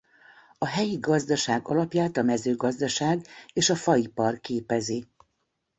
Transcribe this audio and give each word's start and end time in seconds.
A 0.57 0.65
helyi 0.65 0.97
gazdaság 0.99 1.67
alapját 1.67 2.17
a 2.17 2.21
mezőgazdaság 2.21 3.25
és 3.53 3.69
a 3.69 3.75
faipar 3.75 4.39
képezi. 4.39 5.07